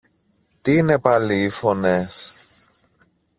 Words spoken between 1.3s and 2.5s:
οι φωνές;